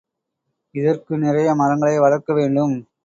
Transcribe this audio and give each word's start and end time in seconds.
இதற்கு 0.75 1.17
நிறைய 1.17 1.55
மரங்களை 1.55 1.99
வளர்க்க 1.99 2.33
வேண்டும். 2.33 2.75